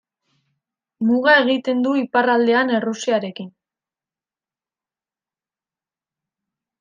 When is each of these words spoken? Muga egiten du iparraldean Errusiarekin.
Muga 1.09 1.33
egiten 1.41 1.83
du 1.87 1.91
iparraldean 1.99 2.73
Errusiarekin. 2.79 3.51